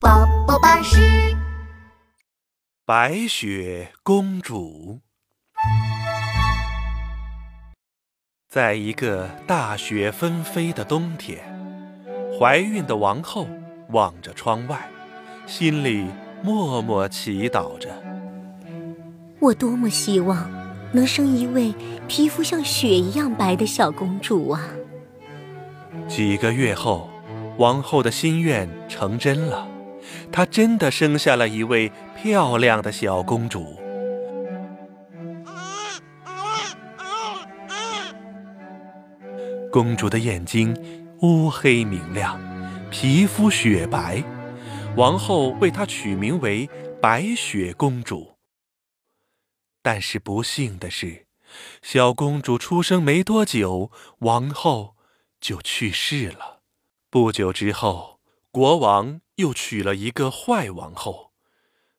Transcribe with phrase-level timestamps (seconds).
[0.00, 0.98] 宝宝巴士。
[2.84, 5.02] 白雪公主，
[8.48, 11.44] 在一个大雪纷飞的冬天，
[12.36, 13.46] 怀孕的王后
[13.90, 14.90] 望着窗外，
[15.46, 16.08] 心里
[16.42, 18.02] 默默祈祷着
[19.38, 20.50] ：“我多么希望
[20.92, 21.72] 能生一位
[22.08, 24.68] 皮肤像雪一样白的小公主啊！”
[26.10, 27.08] 几个月后，
[27.58, 29.68] 王后的心愿成真了，
[30.32, 33.78] 她真的生下了一位漂亮的小公主。
[39.70, 40.76] 公主的眼睛
[41.22, 42.40] 乌黑明亮，
[42.90, 44.22] 皮肤雪白，
[44.96, 46.68] 王后为她取名为
[47.00, 48.36] 白雪公主。
[49.82, 51.26] 但是不幸的是，
[51.82, 54.94] 小公主出生没多久，王后。
[55.40, 56.53] 就去世了。
[57.14, 58.18] 不久之后，
[58.50, 61.30] 国王又娶了一个坏王后。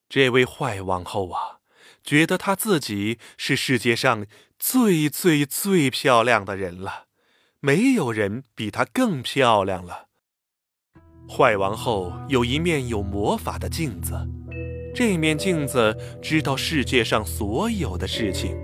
[0.09, 1.59] 这位坏王后啊，
[2.03, 4.25] 觉得她自己是世界上
[4.59, 7.05] 最最最漂亮的人了，
[7.61, 10.07] 没有人比她更漂亮了。
[11.29, 14.27] 坏王后有一面有魔法的镜子，
[14.93, 18.57] 这面镜子知道世界上所有的事情。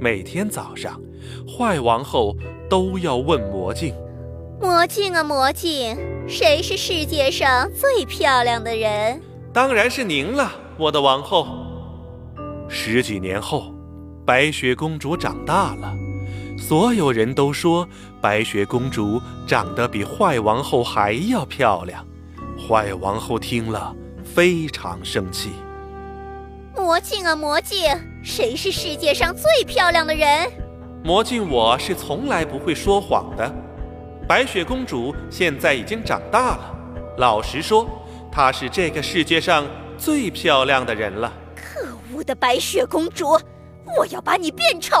[0.00, 1.00] 每天早上，
[1.46, 2.36] 坏王后。
[2.68, 3.94] 都要问魔镜，
[4.60, 9.22] 魔镜啊魔镜，谁是世界上最漂亮的人？
[9.52, 11.46] 当然是您了，我的王后。
[12.68, 13.72] 十几年后，
[14.26, 15.94] 白雪公主长大了，
[16.58, 17.88] 所有人都说
[18.20, 22.04] 白雪公主长得比坏王后还要漂亮。
[22.58, 25.50] 坏王后听了非常生气。
[26.74, 27.88] 魔镜啊魔镜，
[28.24, 30.50] 谁是世界上最漂亮的人？
[31.04, 33.54] 魔镜，我是从来不会说谎的。
[34.28, 36.76] 白雪公主现在已经长大了，
[37.16, 37.88] 老实说，
[38.30, 41.32] 她是这个世界上最漂亮的人了。
[41.56, 43.40] 可恶的白雪公主，
[43.96, 44.94] 我要把你变丑！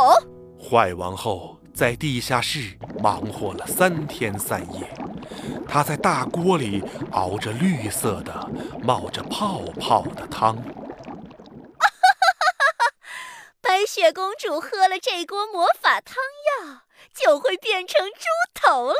[0.58, 4.90] 坏王后在地下室忙活了三天三夜，
[5.68, 8.32] 她在大锅里熬着绿色的、
[8.82, 10.56] 冒着泡泡的汤。
[13.60, 16.14] 白雪公主喝了这锅魔法汤
[16.64, 16.80] 药，
[17.14, 18.24] 就会变成猪
[18.54, 18.96] 头了。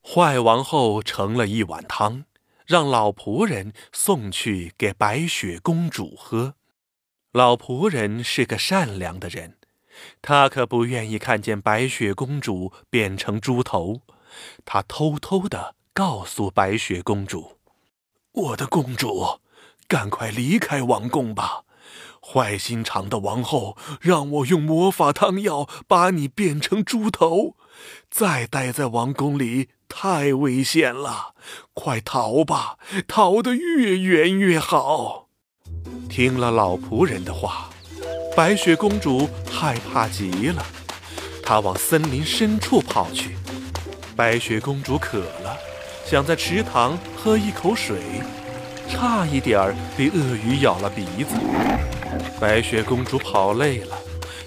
[0.02, 2.24] 坏王后盛了一碗汤，
[2.66, 6.54] 让老仆人送去给白雪公主喝。
[7.32, 9.58] 老仆人是个善良的人，
[10.22, 14.02] 他可不愿意看见白雪公主变成猪头。
[14.64, 17.58] 他偷偷的告诉白雪公主
[18.32, 19.40] ：“我的公主，
[19.88, 21.63] 赶快离开王宫吧。”
[22.26, 27.56] 坏心肠的王后让我用魔法汤药把你变成猪头，
[28.10, 31.34] 再待在王宫里太危险了，
[31.74, 35.28] 快逃吧，逃得越远越好。
[36.08, 37.68] 听了老仆人的话，
[38.34, 40.64] 白雪公主害怕极了，
[41.42, 43.36] 她往森林深处跑去。
[44.16, 45.56] 白雪公主渴了，
[46.06, 47.98] 想在池塘喝一口水。
[48.86, 51.34] 差一点儿被鳄鱼咬了鼻子，
[52.40, 53.96] 白雪公主跑累了，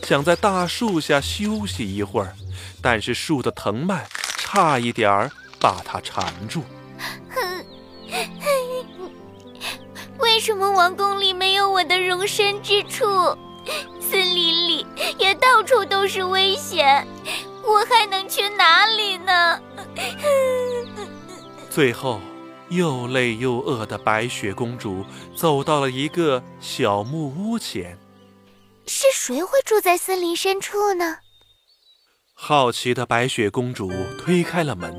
[0.03, 2.33] 想在大树下休息一会儿，
[2.81, 4.05] 但是树的藤蔓
[4.37, 6.63] 差一点儿把她缠住。
[10.19, 13.05] 为什么王宫里没有我的容身之处？
[13.99, 14.85] 森林里
[15.17, 17.05] 也到处都是危险，
[17.63, 19.59] 我还能去哪里呢？
[21.69, 22.21] 最后。
[22.69, 25.05] 又累又饿的白雪公主
[25.35, 27.97] 走到了一个小木屋前。
[28.85, 31.17] 是谁会住在森林深处呢？
[32.33, 34.95] 好奇的白雪公主推开了门，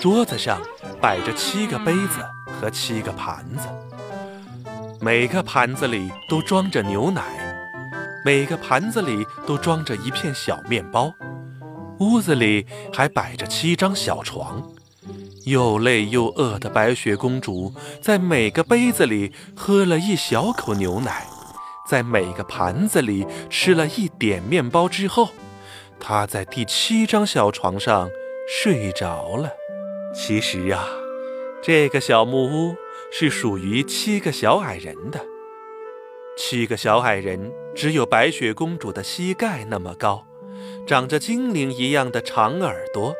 [0.00, 0.60] 桌子上
[1.00, 2.24] 摆着七个杯子
[2.60, 3.68] 和七个盘子，
[5.00, 7.22] 每个盘子里都装着牛奶，
[8.24, 11.14] 每个盘子里都装着一片小面包。
[12.00, 14.62] 屋子里还摆着七张小床。
[15.48, 17.72] 又累又饿的白雪公主，
[18.02, 21.26] 在每个杯子里喝了一小口牛奶，
[21.88, 25.30] 在每个盘子里吃了一点面包之后，
[25.98, 28.10] 她在第七张小床上
[28.46, 29.50] 睡着了。
[30.14, 30.86] 其实呀，
[31.62, 32.76] 这个小木屋
[33.10, 35.20] 是属于七个小矮人的。
[36.36, 40.24] 七个小矮人只有白雪公主的膝盖那么高，
[40.86, 43.14] 长着精灵一样的长耳朵。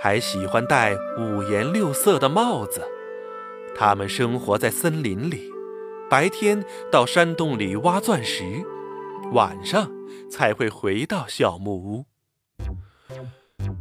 [0.00, 2.82] 还喜欢戴五颜六色的帽子。
[3.76, 5.50] 他们生活在森林里，
[6.10, 8.44] 白天到山洞里挖钻石，
[9.32, 9.90] 晚上
[10.30, 12.04] 才会回到小木屋。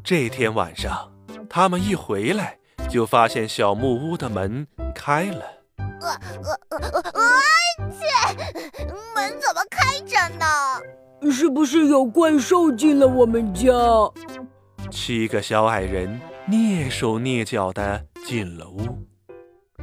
[0.04, 1.12] 这天晚上，
[1.50, 2.60] 他们一回来
[2.90, 5.44] 就发现小木屋的门开了。
[6.02, 6.10] 呃
[6.44, 7.22] 呃呃呃，
[7.92, 8.06] 切！
[9.16, 10.46] 门怎么开着呢？
[11.32, 13.70] 是不是有怪兽进了我们家？
[14.90, 18.80] 七个小矮人蹑手蹑脚的进了屋。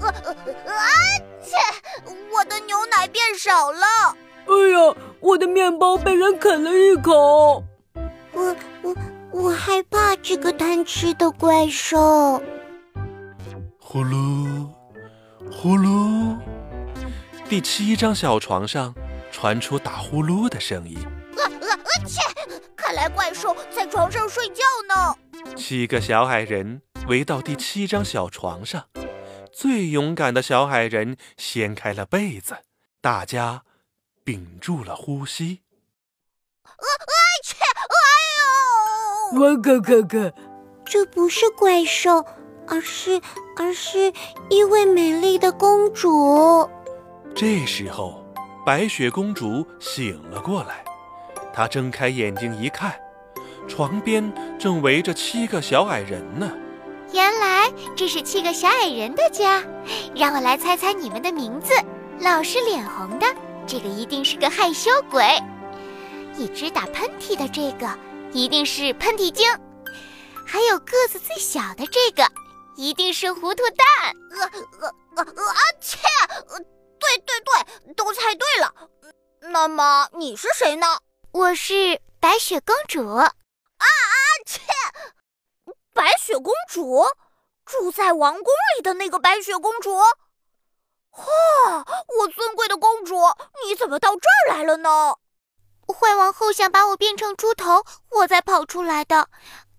[0.00, 0.32] 呃呃
[0.72, 0.82] 啊！
[1.42, 1.56] 切！
[2.32, 3.86] 我的牛奶变少了。
[4.46, 7.64] 哎呀，我的面包被人啃了一口。
[8.32, 8.94] 我我
[9.32, 12.42] 我害怕这个贪吃的怪兽。
[13.80, 14.68] 呼噜，
[15.50, 16.36] 呼噜，
[17.48, 18.94] 第七张小床上
[19.30, 20.98] 传出打呼噜的声音。
[21.36, 22.06] 呃呃呃！
[22.06, 22.20] 切！
[22.86, 25.16] 看来怪兽在床上睡觉呢。
[25.56, 28.84] 七个小矮人围到第七张小床上，
[29.52, 32.58] 最勇敢的小矮人掀开了被子，
[33.00, 33.64] 大家
[34.22, 35.62] 屏住了呼吸。
[36.62, 37.12] 呃呃！
[37.42, 37.56] 去！
[39.34, 39.40] 哎呦！
[39.40, 40.32] 我看看看，
[40.84, 42.24] 这不是怪兽，
[42.68, 43.20] 而是
[43.56, 44.12] 而是
[44.48, 46.70] 一位美丽的公主。
[47.34, 48.24] 这时候，
[48.64, 50.84] 白雪公主醒了过来，
[51.56, 52.94] 他睁开眼睛一看，
[53.66, 56.52] 床边正围着七个小矮人呢。
[57.14, 59.64] 原来这是七个小矮人的家，
[60.14, 61.72] 让我来猜猜你们的名字。
[62.20, 63.26] 老是脸红的，
[63.66, 65.22] 这个一定是个害羞鬼；
[66.36, 67.88] 一直打喷嚏的这个，
[68.32, 69.50] 一定是喷嚏精；
[70.44, 72.30] 还有个子最小的这个，
[72.76, 74.12] 一定是糊涂蛋。
[74.38, 75.96] 呃呃呃呃啊切！
[76.98, 78.74] 对对对，都猜对了。
[79.40, 80.86] 那么你是谁呢？
[81.36, 83.06] 我是白雪公主。
[83.14, 83.84] 啊啊
[84.46, 84.62] 切！
[85.92, 87.04] 白雪公主
[87.66, 89.94] 住在王宫里的那个白雪公主。
[89.94, 91.84] 哦，
[92.18, 93.16] 我尊贵的公主，
[93.66, 95.18] 你怎么到这儿来了呢？
[95.86, 99.28] 坏王后想把我变成猪头，我才跑出来的。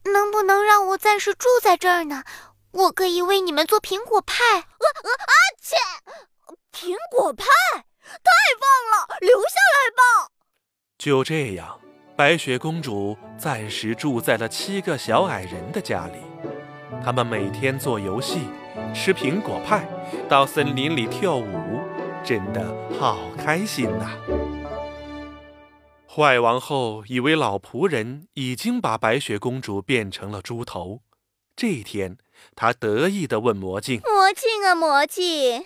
[0.04, 2.24] 能不能让我暂时住在这儿呢？
[2.72, 4.44] 我可以为你们做苹果派。
[4.44, 4.62] 呃
[5.02, 5.76] 呃啊切！
[6.72, 9.18] 苹果派，太棒了！
[9.22, 10.30] 留下来吧。
[10.98, 11.80] 就这样，
[12.16, 16.14] 白雪公主暂时住在了七个小矮人的家里。
[17.04, 18.40] 他们每天做游戏，
[18.96, 19.88] 吃苹果派，
[20.28, 21.80] 到森林里跳舞，
[22.24, 24.18] 真的好开心呐！
[26.08, 31.02] 坏王后以为老仆人已经把白雪公主变成了猪头。
[31.56, 32.18] 这一天，
[32.56, 35.64] 她得意地问魔镜：“魔镜啊，魔镜，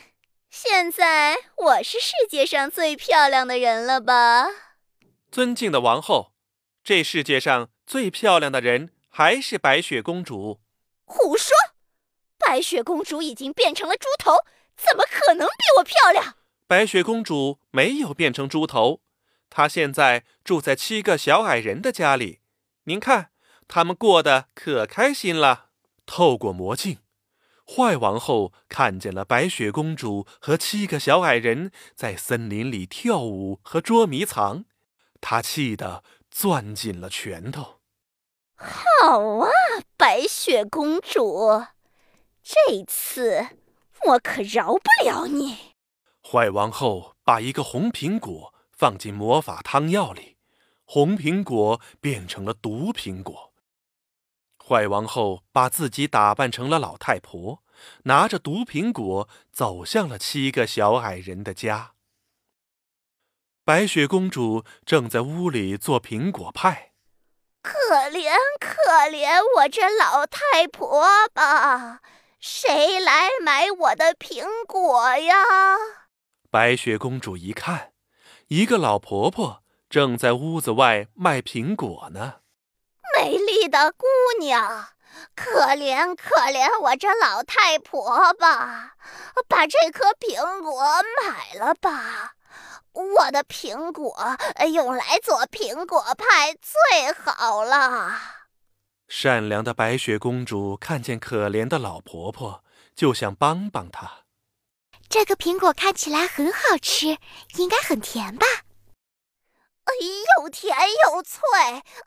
[0.50, 4.48] 现在我是世界上最漂亮的人了吧？”
[5.32, 6.34] 尊敬的王后，
[6.84, 10.60] 这世界上最漂亮的人还是白雪公主。
[11.06, 11.56] 胡说！
[12.38, 14.34] 白雪公主已经变成了猪头，
[14.76, 16.36] 怎么可能比我漂亮？
[16.68, 19.02] 白雪公主没有变成猪头，
[19.50, 22.42] 她现在住在七个小矮人的家里。
[22.84, 23.32] 您看，
[23.70, 25.68] 他们过得可开心了。
[26.06, 26.98] 透过魔镜，
[27.66, 34.66] 坏王后看见了白雪公主和七个小矮人在森林里跳舞和捉迷藏，
[35.22, 37.80] 她气得攥紧了拳头。
[38.56, 39.50] 好啊，
[39.96, 41.66] 白雪公主，
[42.44, 43.48] 这次
[44.08, 45.76] 我可饶不了你！
[46.22, 50.38] 坏王后把一个红苹果放进魔法汤药里，
[50.86, 53.54] 红苹果变成了毒苹果。
[54.64, 57.64] 坏王后把自己打扮成了老太婆，
[58.04, 61.94] 拿着毒苹果走向了七个小矮人的家。
[63.64, 66.94] 白雪公主正在屋里做苹果派。
[67.62, 67.78] 可
[68.10, 72.02] 怜可怜我这老太婆吧！
[72.40, 75.36] 谁来买我的苹果呀？
[76.50, 77.94] 白雪公主一看，
[78.48, 82.38] 一个老婆婆正在屋子外卖苹果呢。
[83.16, 84.08] 美丽的姑
[84.40, 84.88] 娘，
[85.36, 88.96] 可怜可怜我这老太婆吧！
[89.48, 90.82] 把这颗苹果
[91.24, 92.34] 买了吧。
[92.94, 94.38] 我的苹果
[94.74, 98.20] 用来做苹果派最好了。
[99.08, 102.64] 善良的白雪公主看见可怜的老婆婆，
[102.96, 104.26] 就想帮帮她。
[105.10, 107.18] 这个苹果看起来很好吃，
[107.56, 108.46] 应该很甜吧？
[110.38, 110.74] 又甜
[111.06, 111.40] 又脆。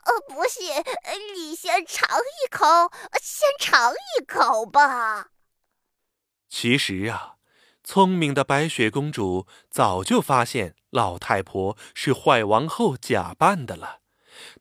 [0.04, 0.82] 呃，不信，
[1.34, 5.28] 你先尝一口，先尝一口吧。
[6.48, 7.33] 其实啊。
[7.84, 14.00] 聪明的白雪公主早就发现老太婆是坏王后假扮的了，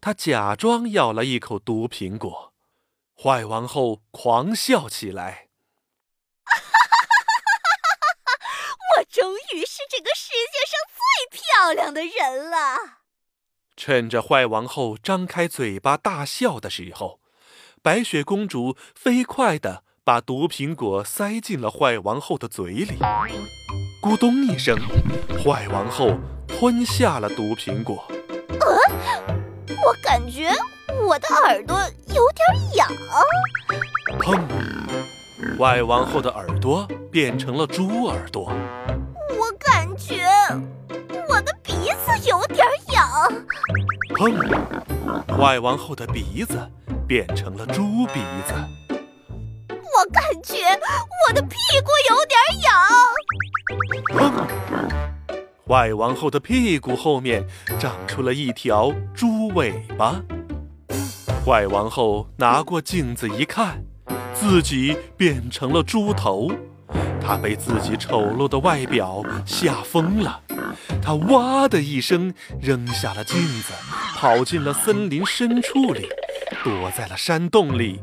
[0.01, 2.53] 她假装咬了一口毒苹果，
[3.18, 5.48] 坏王后狂笑起来
[6.44, 7.15] ：“哈哈哈
[8.25, 8.98] 哈哈！
[8.98, 13.00] 我终于是这个世界上最漂亮的人了！”
[13.77, 17.22] 趁着坏王后张开嘴巴大笑的时候，
[17.82, 22.98] 白雪公主飞快地把毒苹果塞进了坏王后的嘴里。
[24.01, 24.77] 咕咚一声，
[25.41, 28.03] 坏王后吞下了毒苹果。
[28.50, 28.67] 呃，
[29.81, 30.50] 我感觉
[31.07, 32.91] 我的耳朵有点痒。
[34.19, 34.38] 砰！
[35.57, 38.51] 坏王后的耳朵变成了猪耳朵。
[39.39, 40.27] 我感觉
[41.29, 43.10] 我的鼻子有点痒。
[44.10, 45.33] 砰！
[45.33, 46.60] 坏王后的鼻子
[47.07, 48.53] 变成了猪鼻子。
[49.96, 50.56] 我感觉
[51.28, 52.74] 我的屁股有点痒。
[55.68, 57.46] 坏王后的屁股后面
[57.80, 60.22] 长出了一条猪尾巴。
[61.46, 63.84] 坏王后拿过镜子一看，
[64.34, 66.52] 自己变成了猪头。
[67.22, 70.42] 她被自己丑陋的外表吓疯了，
[71.02, 73.74] 她哇的一声扔下了镜子，
[74.16, 76.10] 跑进了森林深处里，
[76.64, 78.02] 躲在了山洞里。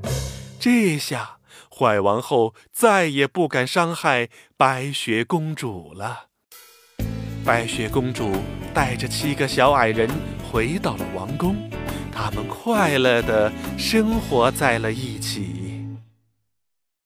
[0.58, 1.36] 这下，
[1.80, 6.26] 坏王后再也不敢伤害白雪公主了。
[7.42, 8.30] 白雪公主
[8.74, 10.06] 带着七个小矮人
[10.52, 11.56] 回到了王宫，
[12.12, 15.59] 他们快乐的生活在了一起。